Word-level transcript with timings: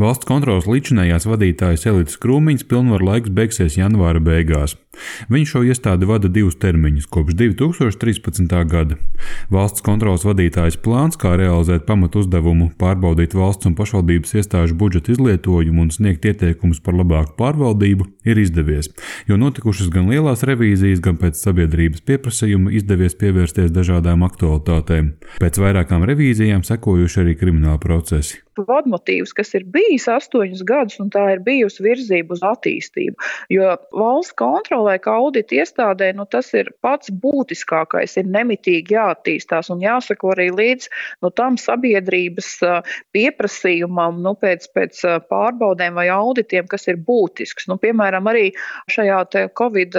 Valsts 0.00 0.24
kontrolas 0.24 0.64
līdzinājās 0.64 1.26
vadītājs 1.28 1.82
Elites 1.90 2.16
Krūmiņš 2.22 2.62
pilnvaru 2.70 3.04
laiks 3.04 3.32
beigsies 3.36 3.74
janvāra 3.76 4.22
beigās. 4.24 4.72
Viņš 5.30 5.52
šo 5.52 5.60
iestādi 5.68 6.08
vada 6.08 6.28
divus 6.32 6.56
termiņus 6.58 7.06
kopš 7.14 7.36
2013. 7.38 8.54
gada. 8.70 8.96
Valsts 9.52 9.84
kontrolas 9.86 10.24
vadītājas 10.26 10.78
plāns, 10.82 11.18
kā 11.20 11.36
realizēt 11.38 11.86
pamatu 11.86 12.24
uzdevumu, 12.24 12.70
pārbaudīt 12.80 13.36
valsts 13.38 13.70
un 13.70 13.76
pašvaldības 13.78 14.34
iestāžu 14.40 14.74
budžeta 14.80 15.14
izlietojumu 15.14 15.86
un 15.86 15.94
sniegt 15.94 16.26
ieteikumus 16.26 16.82
par 16.82 16.98
labāku 16.98 17.36
pārvaldību, 17.38 18.08
ir 18.26 18.42
izdevies, 18.42 18.90
jo 19.30 19.38
notikušas 19.40 19.92
gan 19.94 20.10
lielās 20.10 20.44
revīzijas, 20.48 21.02
gan 21.04 21.20
pēc 21.22 21.38
sabiedrības 21.38 22.04
pieprasījuma 22.10 22.74
izdevies 22.74 23.18
pievērsties 23.20 23.70
dažādām 23.76 24.26
aktualitātēm. 24.26 25.14
Pēc 25.38 25.62
vairākām 25.62 26.06
revīzijām 26.10 26.66
sekojuši 26.66 27.24
arī 27.24 27.38
krimināla 27.38 27.78
procesi 27.82 28.42
vadmotīvs, 28.68 29.32
kas 29.36 29.54
ir 29.56 29.66
bijis 29.72 30.06
astoņus 30.10 30.62
gadus, 30.66 30.98
un 31.02 31.10
tā 31.12 31.22
ir 31.34 31.42
bijusi 31.44 31.84
virzība 31.84 32.36
uz 32.36 32.42
attīstību. 32.44 33.16
Jo 33.52 33.74
valsts 33.96 34.36
kontrolē, 34.80 34.98
kā 35.00 35.16
audita 35.18 35.54
iestādē, 35.60 36.14
nu, 36.16 36.24
tas 36.24 36.52
ir 36.54 36.72
pats 36.82 37.10
būtiskākais, 37.10 38.16
ir 38.16 38.26
nemitīgi 38.26 38.94
jāattīstās 38.94 39.70
un 39.70 39.80
jāsako 39.80 40.32
arī 40.32 40.50
līdz 40.50 40.88
nu, 41.22 41.30
tam 41.30 41.56
sabiedrības 41.56 42.60
pieprasījumam 43.12 44.22
nu, 44.22 44.34
pēc, 44.34 44.70
pēc 44.74 45.00
pārbaudēm 45.28 45.94
vai 45.94 46.08
auditiem, 46.08 46.66
kas 46.66 46.88
ir 46.88 46.96
būtisks. 46.96 47.68
Nu, 47.68 47.76
piemēram, 47.76 48.26
arī 48.30 48.52
šajā 48.90 49.20
Covid 49.56 49.96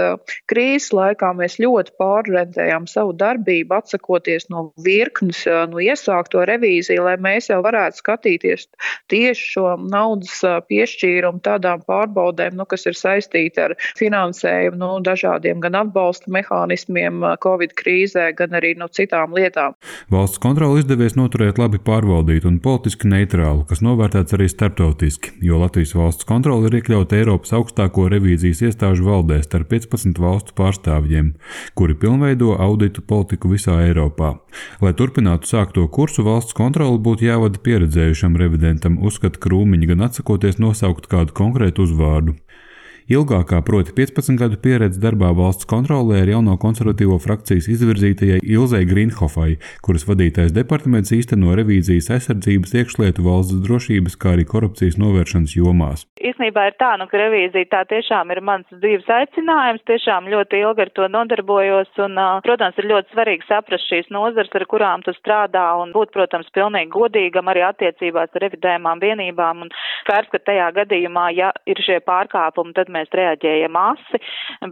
krīzes 0.49 0.91
laikā 0.93 1.34
mēs 1.38 1.59
ļoti 1.62 1.93
pārrentējām 1.99 2.88
savu 2.90 3.13
darbību, 3.13 3.76
atsakoties 3.77 4.49
no 4.49 4.71
virknes 4.82 5.45
no 5.45 5.82
iesākto 5.82 6.45
revīziju, 6.48 7.05
lai 7.05 7.18
mēs 7.21 7.52
jau 7.52 7.62
varētu 7.63 8.02
skatīties 8.02 8.68
tieši 9.12 9.48
šo 9.54 9.76
naudas 9.91 10.41
piešķīrumu 10.68 11.43
tādām 11.45 11.84
pārbaudēm, 11.85 12.57
nu, 12.57 12.66
kas 12.70 12.88
ir 12.90 12.98
saistīti 12.98 13.62
ar 13.62 13.76
finansējumu, 13.99 14.70
nu, 14.77 14.91
dažādiem 15.03 15.61
gan 15.63 15.77
atbalsta 15.83 16.31
mehānismiem 16.33 17.23
Covid 17.43 17.75
krīzē, 17.77 18.31
gan 18.37 18.55
arī 18.57 18.73
nu, 18.79 18.87
citām 18.91 19.35
lietām. 19.37 19.75
Valsts 20.11 20.41
kontroli 20.41 20.81
izdevies 20.81 21.17
noturēt 21.19 21.59
labi 21.61 21.81
pārvaldītu 21.83 22.49
un 22.49 22.59
politiski 22.63 23.09
neitrālu, 23.11 23.65
kas 23.69 23.83
novērtēts 23.85 24.37
arī 24.37 24.49
starptautiski, 24.51 25.35
jo 25.45 25.59
Latvijas 25.61 25.95
valsts 25.97 26.27
kontrole 26.29 26.69
ir 26.69 26.79
iekļauta 26.81 27.19
Eiropas 27.19 27.53
augstāko 27.57 28.07
revīzijas 28.11 28.63
iestāžu 28.69 29.07
valdē 29.07 29.41
starp 29.45 29.71
15 29.73 30.21
valstu 30.21 30.55
pārstāvjiem, 30.57 31.33
kuri 31.77 31.97
pilnveido 32.01 32.55
auditu 32.59 33.03
politiku 33.07 33.51
visā 33.53 33.79
Eiropā. 33.85 34.35
Lai 34.83 34.93
turpinātu 34.97 35.49
sākto 35.49 35.87
kursu, 35.87 36.25
valsts 36.27 36.55
kontroli 36.57 36.99
būtu 37.01 37.27
jāvada 37.27 37.61
pieredzējušam 37.63 38.37
revidentam 38.39 38.99
uzskata 39.05 39.41
Krūmiņa 39.41 39.91
gan 39.93 40.07
atsakoties 40.09 40.59
nosaukt 40.61 41.07
kādu 41.11 41.35
konkrētu 41.37 41.87
uzvārdu. 41.87 42.35
Ilgākā, 43.10 43.63
proti 43.66 43.96
15 43.98 44.38
gadu 44.38 44.60
pieredze 44.62 45.02
darbā 45.02 45.32
valsts 45.34 45.66
kontrolē 45.66 46.21
ar 46.21 46.30
jauno 46.30 46.54
konservatīvo 46.62 47.18
frakcijas 47.21 47.66
izvirzītajai 47.74 48.41
Ilzai 48.46 48.84
Grīnhofai, 48.85 49.55
kuras 49.82 50.05
vadītais 50.05 50.54
departaments 50.54 51.10
īsteno 51.16 51.55
revīzijas 51.57 52.12
aizsardzības, 52.18 52.76
iekšlietu, 52.77 53.26
valsts 53.26 53.57
drošības, 53.66 54.18
kā 54.22 54.35
arī 54.35 54.46
korupcijas 54.46 54.99
novēršanas 55.02 55.55
jomās. 55.57 56.05
Īsnībā 56.22 56.68
ir 56.70 56.77
tā, 56.77 56.91
nu, 57.02 57.07
ka 57.10 57.18
revīzija 57.18 57.72
tā 57.72 57.82
tiešām 57.90 58.29
ir 58.35 58.44
mans 58.46 58.70
dzīves 58.70 59.10
aicinājums, 59.10 59.82
tiešām 59.90 60.29
ļoti 60.29 60.62
ilgi 60.62 60.85
ar 60.85 60.94
to 60.94 61.10
nodarbojos 61.10 62.02
un, 62.05 62.22
protams, 62.46 62.77
ir 62.77 62.90
ļoti 62.94 63.16
svarīgi 63.16 63.49
saprast 63.49 63.90
šīs 63.90 64.12
nozars, 64.13 64.53
ar 64.53 64.68
kurām 64.69 65.02
tu 65.02 65.16
strādā 65.18 65.66
un 65.81 65.96
būt, 65.96 66.13
protams, 66.13 66.52
pilnīgi 66.53 66.94
godīgam 66.94 67.50
arī 67.50 67.66
attiecībās 67.72 68.29
ar 68.29 68.46
revidējumām 68.46 69.02
vienībām 69.02 69.66
un 69.66 69.74
skaidrs, 70.03 70.29
ka 70.35 70.44
tajā 70.52 70.69
gadījumā, 70.78 71.31
ja 71.34 71.50
ir 71.66 71.81
šie 71.81 71.97
pārkāpumi, 72.06 72.75
tad 72.78 72.91
mēs 72.94 73.11
reaģējam 73.16 73.78
asi, 73.79 74.22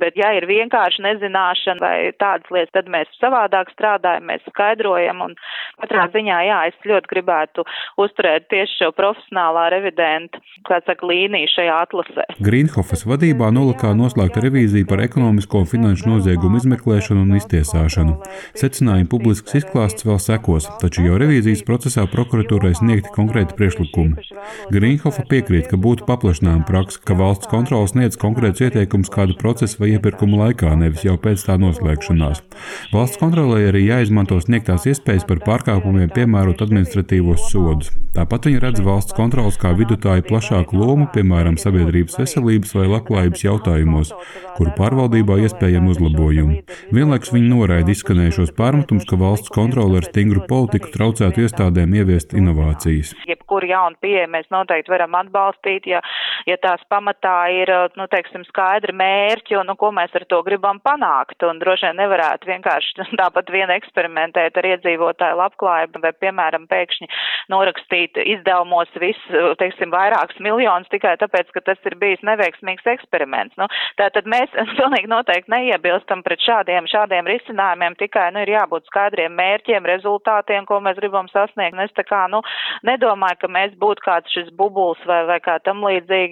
bet 0.02 0.18
ja 0.20 0.32
ir 0.38 0.48
vienkārši 0.50 1.06
nezināšana 1.06 1.84
vai 1.84 2.12
tādas 2.20 2.50
lietas, 2.54 2.74
tad 2.76 2.92
mēs 2.92 3.12
savādāk 3.20 3.72
strādājam, 3.74 4.28
mēs 4.30 4.46
skaidrojam 4.52 5.24
un 5.26 5.36
katrā 5.82 6.08
ziņā, 6.14 6.40
jā, 6.48 6.60
es 6.72 6.90
ļoti 6.90 7.12
gribētu 7.14 7.66
uzturēt 8.02 8.50
tieši 8.52 8.84
šo 8.84 8.92
profesionālā 8.98 9.70
revidenta, 9.74 10.42
kā 10.68 10.82
saka, 10.86 11.08
līniju 11.10 11.50
šajā 11.54 11.78
atlasē. 11.86 12.28
Grīnhofas 12.44 13.06
vadībā 13.10 13.50
nolikā 13.56 13.94
noslēgta 13.98 14.44
revīzija 14.46 14.88
par 14.90 15.04
ekonomisko 15.06 15.64
un 15.64 15.70
finanšu 15.70 16.12
noziegumu 16.14 16.60
izmeklēšanu 16.62 17.26
un 17.26 17.40
iztiesāšanu. 17.40 18.18
Secinājumi 18.60 19.10
publisks 19.12 19.58
izklāsts 19.62 20.08
vēl 20.08 20.20
sekos, 20.24 20.70
taču 20.82 21.06
jau 21.08 21.20
revīzijas 21.22 21.66
procesā 21.68 22.06
prokuratūrai 22.12 22.76
sniegti 22.78 23.14
konkrēti 23.16 23.56
priekšlikumi. 23.60 24.28
Grīnhofa 24.74 25.26
piekrīt, 25.30 25.70
ka 25.72 25.80
būtu 25.82 26.08
paplašinājuma 26.10 26.68
praksa, 26.68 27.02
ka 27.06 27.18
valsts 27.20 27.50
kontrols 27.52 27.96
sniedz 28.10 28.18
konkrēts 28.18 28.62
ieteikums 28.64 29.10
kādu 29.14 29.36
procesu 29.38 29.78
vai 29.84 29.92
iepirkumu 29.94 30.40
laikā, 30.40 30.74
nevis 30.76 31.04
jau 31.06 31.14
pēc 31.22 31.44
tā 31.46 31.58
noslēgšanās. 31.62 32.42
Valsts 32.90 33.20
kontrolē 33.22 33.70
arī 33.70 33.86
jāizmanto 33.86 34.40
sniegtās 34.42 34.88
iespējas 34.90 35.28
par 35.30 35.44
pārkāpumiem 35.46 36.10
piemērot 36.10 36.64
administratīvos 36.66 37.52
sodus. 37.52 37.92
Tāpat 38.16 38.48
viņi 38.50 38.62
redz 38.64 38.82
valsts 38.82 39.14
kontrolas 39.14 39.60
kā 39.62 39.76
vidutāju 39.78 40.26
plašāku 40.26 40.80
lomu, 40.80 41.06
piemēram, 41.14 41.60
sabiedrības 41.62 42.18
veselības 42.18 42.74
vai 42.74 42.88
labklājības 42.90 43.44
jautājumos, 43.46 44.14
kuru 44.58 44.74
pārvaldībā 44.80 45.38
iespējami 45.46 45.94
uzlabojumi. 45.94 46.58
Vienlaikus 46.90 47.30
viņi 47.36 47.52
noraida 47.52 47.94
izskanējušos 47.94 48.56
pārmetumus, 48.58 49.06
ka 49.06 49.20
valsts 49.22 49.54
kontrole 49.54 50.02
ar 50.02 50.10
stingru 50.10 50.42
politiku 50.50 50.90
traucētu 50.96 51.46
iestādēm 51.46 51.94
ieviest 52.02 52.34
inovācijas. 52.34 53.14
Jebkuru 53.30 53.70
jaunu 53.70 54.02
pieeju 54.02 54.34
mēs 54.34 54.50
noteikti 54.50 54.96
varam 54.96 55.14
atbalstīt, 55.22 55.86
ja, 55.94 56.02
ja 56.48 56.58
tās 56.62 56.84
pamatā 56.92 57.36
ir 57.56 57.72
nu, 58.00 58.08
teiksim, 58.12 58.46
skaidri 58.48 58.96
mērķi 58.96 59.58
un 59.60 59.70
nu, 59.72 59.76
ko 59.80 59.92
mēs 59.96 60.14
ar 60.18 60.26
to 60.30 60.42
gribam 60.48 60.80
panākt. 60.84 61.42
Un 61.48 61.60
droši 61.62 61.90
vien 61.90 62.00
nevarētu 62.04 62.50
vienkārši 62.50 63.08
tāpat 63.22 63.52
vien 63.54 63.72
eksperimentēt 63.74 64.58
ar 64.60 64.70
iedzīvotāju 64.74 65.40
labklājību 65.40 66.04
vai, 66.04 66.14
piemēram, 66.24 66.68
pēkšņi 66.72 67.10
norakstīt 67.52 68.20
izdevumos 68.24 68.92
visu, 69.02 69.44
teiksim, 69.62 69.92
vairākus 69.94 70.40
miljonus 70.44 70.90
tikai 70.94 71.16
tāpēc, 71.22 71.50
ka 71.56 71.64
tas 71.72 71.90
ir 71.90 71.98
bijis 72.02 72.24
neveiksmīgs 72.28 72.88
eksperiments. 72.94 73.58
Nu, 73.60 73.68
tātad 74.00 74.30
mēs 74.30 74.54
pilnīgi 74.80 75.10
noteikti 75.12 75.54
neiebilstam 75.54 76.24
pret 76.26 76.44
šādiem, 76.46 76.90
šādiem 76.92 77.30
risinājumiem, 77.30 77.98
tikai, 78.00 78.30
nu, 78.36 78.44
ir 78.46 78.54
jābūt 78.56 78.90
skaidriem 78.92 79.36
mērķiem, 79.40 79.88
rezultātiem, 79.90 80.68
ko 80.70 80.82
mēs 80.84 81.00
gribam 81.02 81.30
sasniegt. 81.34 81.80
Es 81.80 81.96
tā 81.98 82.06
kā, 82.08 82.26
nu, 82.32 82.42
nedomāju, 82.88 83.40
ka 83.42 83.52
mēs 83.52 83.76
būtu 83.82 84.06
kāds 84.06 84.36
šis 84.36 84.52
bubuls 84.60 85.00
vai, 85.10 85.24
vai 85.30 85.40
kā 85.44 85.58
tam 85.66 85.84
līdzīgi. 85.88 86.29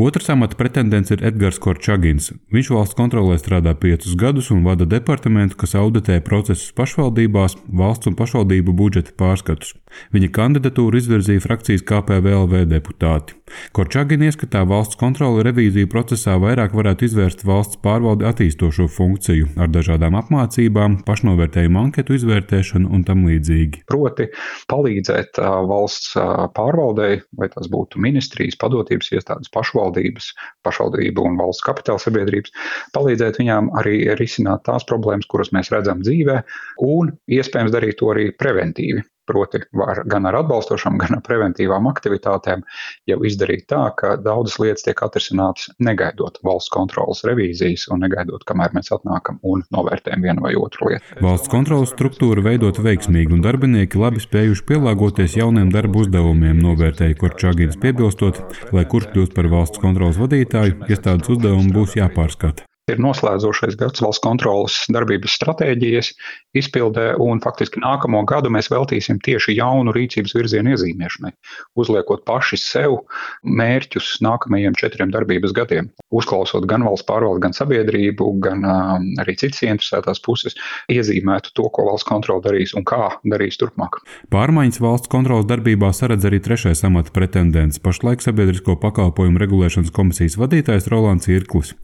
Otrs 0.00 0.30
amata 0.32 0.56
pretendents 0.56 1.12
ir 1.14 1.24
Edgars 1.26 1.58
Korčagins. 1.62 2.30
Viņš 2.54 2.70
valsts 2.74 2.98
kontrolē 2.98 3.36
strādā 3.40 3.74
piecus 3.74 4.16
gadus 4.18 4.50
un 4.54 4.64
vada 4.66 4.86
departamentu, 4.88 5.58
kas 5.60 5.76
auditē 5.78 6.20
procesus 6.24 6.72
pašvaldībās, 6.76 7.58
valsts 7.82 8.10
un 8.10 8.16
pašvaldību 8.18 8.76
budžeta 8.76 9.16
pārskatus. 9.18 9.74
Viņa 10.14 10.30
kandidatūru 10.36 11.00
izvirzīja 11.00 11.42
frakcijas 11.44 11.84
KPVLV 11.86 12.64
deputāti. 12.70 13.36
Korčagina 13.74 14.28
ieskatā 14.28 14.62
valsts 14.68 14.98
kontrole 15.00 15.42
revīziju 15.46 15.88
procesā 15.90 16.36
vairāk 16.40 16.74
varētu 16.76 17.06
izvērst 17.08 17.42
valsts 17.46 17.80
pārvaldi 17.82 18.26
attīstošo 18.28 18.86
funkciju 18.94 19.48
ar 19.60 19.70
dažādām 19.74 20.16
apmācībām, 20.20 21.00
pašnovērtējumu 21.06 21.80
anketu 21.82 22.14
izvērtēšanu 22.18 22.92
un 22.94 23.04
tam 23.08 23.24
līdzīgi. 23.26 23.84
Proti 23.90 24.28
palīdzēt 24.70 25.42
valsts 25.70 26.14
pārvaldei, 26.56 27.20
vai 27.38 27.50
tas 27.52 27.70
būtu 27.72 28.02
ministrijas, 28.02 28.58
padotības 28.60 29.10
iestādes, 29.16 29.52
pašvaldības, 29.54 30.32
pašvaldību 30.66 31.26
un 31.26 31.38
valsts 31.40 31.66
kapitāla 31.66 32.02
sabiedrības, 32.02 32.54
palīdzēt 32.94 33.42
viņām 33.42 33.72
arī 33.80 34.02
risināt 34.20 34.66
tās 34.68 34.86
problēmas, 34.88 35.28
kuras 35.30 35.50
mēs 35.56 35.72
redzam 35.74 36.04
dzīvē, 36.06 36.42
un 36.86 37.14
iespējams 37.30 37.74
darīt 37.74 37.98
to 38.00 38.14
arī 38.14 38.30
preventīvi. 38.38 39.02
Proti, 39.30 39.60
var 39.76 40.00
gan 40.10 40.26
ar 40.26 40.40
atbalstošām, 40.40 40.96
gan 40.98 41.18
ar 41.18 41.20
preventīvām 41.22 41.86
aktivitātēm 41.90 42.64
jau 43.06 43.18
izdarīt 43.28 43.68
tā, 43.70 43.82
ka 43.94 44.16
daudzas 44.18 44.56
lietas 44.58 44.86
tiek 44.86 44.98
atrisinātas 45.06 45.68
negaidot 45.78 46.40
valsts 46.46 46.72
kontrolas 46.74 47.22
revīzijas 47.28 47.86
un 47.94 48.02
negaidot, 48.02 48.42
kamēr 48.48 48.74
mēs 48.74 48.90
atnākam 48.96 49.38
un 49.46 49.62
novērtējam 49.74 50.24
vienu 50.26 50.46
vai 50.46 50.56
otru 50.58 50.90
lietu. 50.90 51.20
Valsts 51.22 51.52
kontrolas 51.52 51.92
struktūra 51.94 52.42
veidot 52.48 52.80
veiksmīgi, 52.82 53.36
un 53.36 53.44
darbinieki 53.44 54.00
labi 54.00 54.24
spējuši 54.24 54.66
pielāgoties 54.72 55.38
jauniem 55.38 55.70
darba 55.74 56.02
uzdevumiem, 56.02 56.58
novērtēja 56.64 57.18
Korčāgins 57.20 57.78
piebilstot, 57.80 58.42
lai 58.74 58.86
kurš 58.90 59.12
kļūst 59.14 59.36
par 59.36 59.50
valsts 59.52 59.82
kontrolas 59.82 60.18
vadītāju, 60.18 60.90
iestādes 60.90 61.30
uzdevumu 61.36 61.76
būs 61.78 61.94
jāpārskata. 62.00 62.66
Ir 62.90 63.00
noslēdzošais 63.02 63.78
gads 63.80 64.02
valsts 64.04 64.22
kontrolas 64.24 64.76
darbības 64.92 65.36
stratēģijas 65.38 66.12
izpildē, 66.58 67.14
un 67.22 67.40
faktiski 67.42 67.80
nākamo 67.82 68.22
gadu 68.28 68.50
mēs 68.52 68.70
veltīsim 68.72 69.20
tieši 69.24 69.56
jaunu 69.58 69.94
rīcības 69.94 70.34
virzienu 70.36 70.74
iezīmēšanai, 70.74 71.32
uzliekot 71.78 72.24
paši 72.28 72.58
sev 72.60 72.98
mērķus 73.46 74.18
nākamajiem 74.24 74.76
četriem 74.78 75.12
darbības 75.14 75.54
gadiem. 75.56 75.90
Uzklausot 76.10 76.66
gan 76.70 76.84
valsts 76.86 77.06
pārvaldi, 77.06 77.44
gan 77.44 77.54
sabiedrību, 77.56 78.26
gan 78.42 78.66
uh, 78.66 78.96
arī 79.22 79.36
citas 79.38 79.62
interesētās 79.66 80.22
puses, 80.24 80.56
iezīmētu 80.90 81.54
to, 81.54 81.68
ko 81.70 81.86
valsts 81.90 82.08
kontrola 82.08 82.42
darīs 82.48 82.74
un 82.74 82.86
kā 82.88 83.12
darīs 83.30 83.60
turpmāk. 83.60 84.00
Pārmaiņas 84.34 84.80
valsts 84.82 85.12
kontrolas 85.12 85.46
darbībā 85.50 85.92
saredz 85.94 86.26
arī 86.26 86.40
trešais 86.42 86.82
amata 86.88 87.14
pretendents- 87.14 87.78
pašlaik 87.86 88.24
sabiedrisko 88.24 88.76
pakalpojumu 88.82 89.38
regulēšanas 89.42 89.94
komisijas 89.94 90.38
vadītājs 90.40 90.90
Rolands 90.90 91.30
Irklis. 91.30 91.74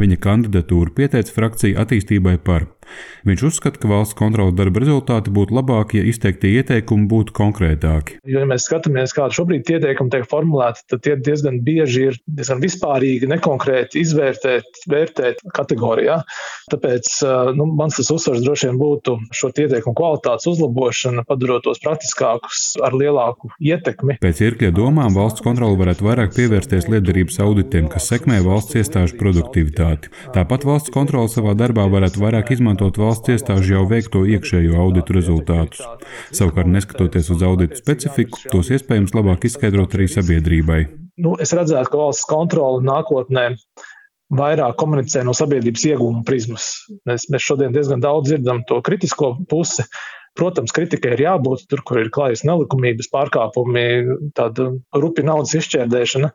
Viņa 0.00 0.18
kandidatūru 0.56 0.94
pieteica 0.96 1.32
frakcija 1.34 1.82
attīstībai 1.82 2.38
par 2.38 2.66
Viņš 3.26 3.44
uzskata, 3.50 3.80
ka 3.82 3.90
valsts 3.90 4.16
kontrolas 4.18 4.54
darba 4.56 4.82
rezultāti 4.82 5.32
būtu 5.34 5.56
labāki, 5.56 6.00
ja 6.00 6.10
izteiktie 6.10 6.52
ieteikumi 6.60 7.08
būtu 7.10 7.34
konkrētāki. 7.36 8.20
Jo, 8.26 8.42
ja 8.42 8.48
mēs 8.48 8.68
skatāmies, 8.68 9.14
kāda 9.16 9.34
šobrīd 9.36 9.68
ieteikumi 9.76 10.12
tiek 10.12 10.26
formulēti, 10.30 10.84
tad 10.92 11.02
tie 11.06 11.16
diezgan 11.18 11.58
bieži 11.66 12.08
ir 12.10 12.20
diezgan 12.26 12.62
vispārīgi, 12.62 13.28
nekonkrēti 13.32 14.02
izvērtēt, 14.02 14.82
vērtēt 14.90 15.42
kategorijā. 15.56 16.20
Tāpēc 16.72 17.10
nu, 17.58 17.68
mans 17.78 17.98
tas 17.98 18.10
uzsvars 18.14 18.44
droši 18.44 18.70
vien 18.70 18.78
būtu 18.80 19.16
šo 19.34 19.50
ieteikumu 19.56 19.96
kvalitātes 19.96 20.48
uzlabošana, 20.50 21.26
padarot 21.26 21.64
tos 21.66 21.80
praktiskākus 21.82 22.76
ar 22.84 22.94
lielāku 22.96 23.50
ietekmi. 23.62 24.18
Pēc 24.22 24.42
Irkļa 24.46 24.72
domām 24.76 25.14
valsts 25.16 25.44
kontrole 25.44 25.78
varētu 25.80 26.06
vairāk 26.06 26.34
pievērsties 26.36 26.90
lietderības 26.92 27.40
auditiem, 27.42 27.88
kas 27.92 28.08
sekmē 28.12 28.42
valsts 28.44 28.78
iestāžu 28.78 29.18
produktivitāti. 29.20 30.12
Tāpat 30.36 30.66
valsts 30.68 30.92
kontrole 30.94 31.30
savā 31.32 31.56
darbā 31.58 31.86
varētu 31.90 32.22
vairāk 32.22 32.52
izmantot 32.54 32.75
izmantot 32.76 32.98
valsts 33.00 33.32
iestāžu 33.32 33.72
jau 33.72 33.84
veikto 33.88 34.24
iekšējo 34.28 34.76
auditu 34.76 35.14
rezultātus. 35.16 35.80
Savukārt, 36.28 36.68
neskatoties 36.68 37.30
uz 37.32 37.42
auditu 37.42 37.78
specifiku, 37.80 38.36
tos 38.52 38.68
iespējams 38.68 39.14
labāk 39.16 39.46
izskaidrot 39.48 39.96
arī 39.96 40.08
sabiedrībai. 40.12 40.80
Nu, 41.16 41.36
es 41.40 41.54
redzētu, 41.56 41.88
ka 41.88 41.96
valsts 41.96 42.28
kontrole 42.28 42.84
nākotnē 42.84 43.54
vairāk 44.36 44.76
komunicē 44.76 45.24
no 45.24 45.32
sabiedrības 45.32 45.86
iegūmu 45.88 46.20
prizmas. 46.28 46.84
Mēs, 47.08 47.30
mēs 47.32 47.46
šodien 47.46 47.72
diezgan 47.72 48.04
daudz 48.04 48.28
dzirdam 48.28 48.60
to 48.68 48.82
kritisko 48.84 49.38
pusi. 49.48 49.86
Protams, 50.36 50.74
kritikai 50.76 51.14
ir 51.14 51.22
jābūt 51.24 51.64
tur, 51.70 51.80
kur 51.80 52.02
ir 52.02 52.12
klājas 52.12 52.44
nelikumības 52.44 53.08
pārkāpumi, 53.08 53.86
tāda 54.36 54.74
rupi 54.92 55.24
naudas 55.24 55.56
izšķērdēšana. 55.56 56.28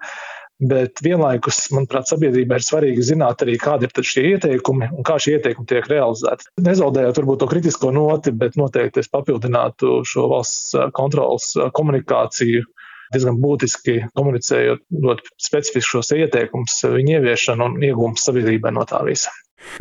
Bet 0.61 0.99
vienlaikus, 1.01 1.63
manuprāt, 1.73 2.05
sabiedrībai 2.11 2.59
ir 2.59 2.65
svarīgi 2.65 3.05
zināt 3.07 3.41
arī, 3.41 3.55
kādi 3.61 3.87
ir 3.89 4.05
šie 4.05 4.27
ieteikumi 4.35 4.91
un 4.93 5.07
kā 5.07 5.15
šie 5.21 5.39
ieteikumi 5.39 5.69
tiek 5.71 5.87
realizēti. 5.89 6.51
Nezaudējot 6.61 7.17
varbūt 7.17 7.41
to 7.41 7.47
kritisko 7.49 7.89
noti, 7.95 8.33
bet 8.43 8.59
noteikti 8.61 9.01
es 9.01 9.09
papildinātu 9.09 10.03
šo 10.05 10.27
valsts 10.35 10.75
kontrolas 10.93 11.55
komunikāciju 11.73 12.67
diezgan 13.11 13.39
būtiski 13.43 13.97
komunicējot 14.15 14.85
ļoti 15.03 15.33
specifiski 15.41 15.97
šos 15.97 16.13
ieteikumus, 16.15 16.77
viņu 16.93 17.17
ieviešanu 17.17 17.67
un 17.67 17.87
iegūmus 17.89 18.27
sabiedrībai 18.27 18.71
no 18.75 18.85
tā 18.87 19.01
visa. 19.07 19.33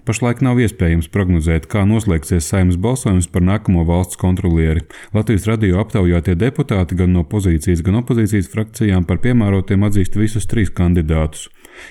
Pašlaik 0.09 0.43
nav 0.45 0.61
iespējams 0.63 1.11
prognozēt, 1.15 1.69
kā 1.71 1.85
noslēgsies 1.89 2.49
saimnes 2.53 2.79
balsojums 2.81 3.29
par 3.33 3.45
nākamo 3.47 3.85
valsts 3.89 4.21
kontrolieri. 4.21 4.85
Latvijas 5.17 5.49
radio 5.51 5.81
aptaujātie 5.83 6.37
deputāti 6.39 6.99
gan 6.99 7.15
no 7.17 7.25
pozīcijas, 7.29 7.85
gan 7.87 8.01
opozīcijas 8.03 8.51
frakcijām 8.53 9.07
par 9.09 9.23
piemērotiem 9.25 9.89
atzīst 9.89 10.19
visus 10.21 10.49
trīs 10.51 10.73
kandidātus. 10.73 11.49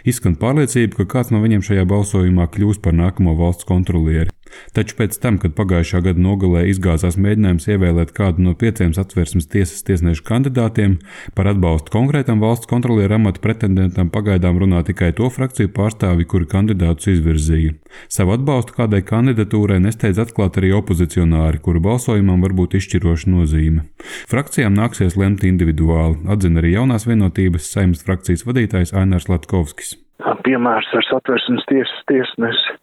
Izskan 0.08 0.36
pārliecība, 0.40 1.02
ka 1.02 1.08
kāds 1.16 1.34
no 1.34 1.42
viņiem 1.44 1.64
šajā 1.66 1.86
balsojumā 1.90 2.50
kļūs 2.54 2.82
par 2.84 2.96
nākamo 2.98 3.36
valsts 3.40 3.68
kontrolieri. 3.70 4.30
Taču 4.76 4.96
pēc 5.00 5.18
tam, 5.22 5.38
kad 5.42 5.56
pagājušā 5.58 6.02
gada 6.06 6.22
nogalē 6.22 6.66
izgāzās 6.70 7.18
mēģinājums 7.22 7.68
ievēlēt 7.74 8.14
kādu 8.18 8.44
no 8.46 8.54
pieciem 8.60 8.94
satversmes 8.96 9.50
tiesas 9.52 9.84
tiesnešu 9.88 10.26
kandidātiem, 10.28 10.98
par 11.38 11.50
atbalstu 11.52 11.94
konkrētam 11.94 12.42
valsts 12.44 12.70
kontrolieru 12.70 13.18
amata 13.18 13.42
pretendentam 13.44 14.12
pagaidām 14.14 14.60
runā 14.62 14.84
tikai 14.88 15.12
to 15.18 15.30
frakciju 15.34 15.72
pārstāvi, 15.76 16.28
kuri 16.30 16.50
kandidātus 16.50 17.12
izvirzīja. 17.16 17.76
Savu 18.12 18.36
atbalstu 18.38 18.76
kādai 18.78 19.02
kandidatūrai 19.06 19.80
nesteidz 19.84 20.22
atklāt 20.22 20.60
arī 20.62 20.74
opozicionāri, 20.78 21.62
kuru 21.64 21.82
balsojumam 21.90 22.46
var 22.46 22.56
būt 22.58 22.78
izšķiroša 22.80 23.34
nozīme. 23.34 23.88
Frakcijām 24.30 24.76
nāksies 24.78 25.18
lemt 25.20 25.46
individuāli, 25.48 26.22
atzina 26.30 26.62
arī 26.62 26.76
jaunās 26.76 27.08
vienotības 27.10 27.72
saimnes 27.74 28.06
frakcijas 28.06 28.46
vadītājs 28.48 28.94
Ainārs 28.98 29.30
Latkovskis. 29.32 29.98
Piemērs 30.44 30.90
ar 30.98 31.06
satversmes 31.08 31.64
tiesas 31.70 32.06
tiesnesi 32.12 32.78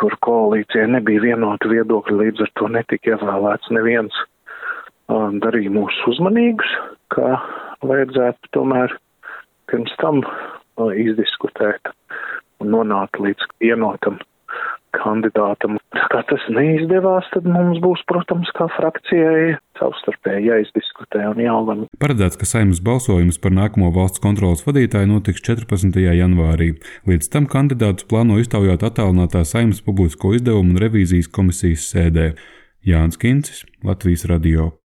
kur 0.00 0.16
koalīcijai 0.26 0.86
nebija 0.96 1.22
vienota 1.22 1.70
viedokļa, 1.70 2.18
līdz 2.22 2.46
ar 2.46 2.52
to 2.58 2.68
netika 2.76 3.14
ievēlēts 3.14 3.70
neviens, 3.74 4.16
darīja 5.44 5.72
mūs 5.74 5.96
uzmanīgus, 6.10 6.70
kā 7.14 7.36
vajadzētu 7.84 8.52
tomēr 8.56 8.94
pirms 9.70 9.94
tam 10.00 10.22
izdiskutēt 10.98 11.92
un 12.62 12.72
nonākt 12.74 13.20
līdz 13.22 13.50
vienotam 13.62 14.18
kandidātam. 14.96 15.78
Kā 16.12 16.22
tas 16.28 16.42
neizdevās, 16.52 17.26
tad 17.34 17.46
mums 17.48 17.80
būs, 17.82 18.02
protams, 18.10 18.50
kā 18.56 18.68
frakcijai 18.76 19.56
savstarpēji 19.78 20.50
jāizdiskutē 20.50 21.24
un 21.30 21.42
jālem. 21.42 21.82
Paredzēts, 22.02 22.38
ka 22.40 22.48
saimnes 22.48 22.82
balsojums 22.84 23.40
par 23.42 23.54
nākamo 23.56 23.90
valsts 23.94 24.22
kontrolas 24.24 24.64
vadītāju 24.66 25.10
notiks 25.10 25.42
14. 25.46 25.98
janvārī. 26.18 26.74
Līdz 27.10 27.32
tam 27.34 27.50
kandidātus 27.50 28.08
plāno 28.10 28.38
iztaujāt 28.42 28.86
attālinātā 28.86 29.44
saimnes 29.48 29.82
publisko 29.86 30.34
izdevumu 30.38 30.74
un 30.76 30.84
revīzijas 30.84 31.30
komisijas 31.34 31.90
sēdē. 31.94 32.32
Jānis 32.84 33.20
Kincis, 33.20 33.64
Latvijas 33.82 34.26
radio. 34.28 34.74